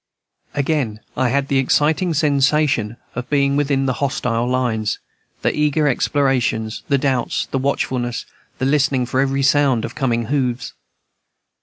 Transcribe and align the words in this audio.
Again 0.55 0.99
I 1.15 1.29
had 1.29 1.47
the 1.47 1.59
exciting 1.59 2.15
sensation 2.15 2.97
of 3.13 3.29
being 3.29 3.55
within 3.55 3.85
the 3.85 3.93
hostile 4.01 4.47
lines, 4.47 4.97
the 5.43 5.55
eager 5.55 5.87
explorations, 5.87 6.81
the 6.89 6.97
doubts, 6.97 7.45
the 7.51 7.59
watchfulness, 7.59 8.25
the 8.57 8.65
listening 8.65 9.05
for 9.05 9.19
every 9.19 9.43
sound 9.43 9.85
of 9.85 9.93
coming 9.93 10.25
hoofs. 10.25 10.73